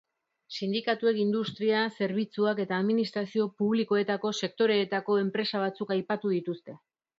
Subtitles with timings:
[0.53, 6.79] Sindikatuek industria, zerbitzuak eta administrazio publikoetako sektoreetako empresa batzuk aipatu dituzte.